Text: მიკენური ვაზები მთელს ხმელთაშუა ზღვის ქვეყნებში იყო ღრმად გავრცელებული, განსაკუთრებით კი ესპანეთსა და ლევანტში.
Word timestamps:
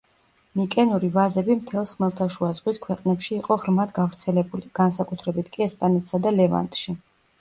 მიკენური 0.59 1.09
ვაზები 1.17 1.57
მთელს 1.59 1.91
ხმელთაშუა 1.97 2.49
ზღვის 2.59 2.81
ქვეყნებში 2.87 3.31
იყო 3.37 3.57
ღრმად 3.65 3.93
გავრცელებული, 4.01 4.73
განსაკუთრებით 4.81 5.55
კი 5.57 5.67
ესპანეთსა 5.67 6.23
და 6.25 6.35
ლევანტში. 6.43 6.97